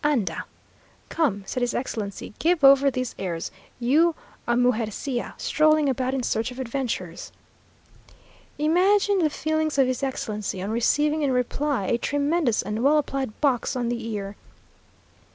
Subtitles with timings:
[0.03, 0.45] "Anda!"
[1.09, 4.15] (Come!) said his Excellency, "give over these airs you,
[4.47, 7.31] a mugercilla, strolling about in search of adventures."
[8.57, 13.39] Imagine the feelings of his Excellency, on receiving in reply a tremendous and well applied
[13.41, 14.35] box on the ear!